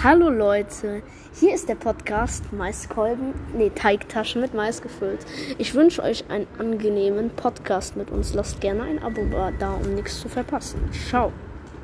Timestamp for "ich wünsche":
5.58-6.02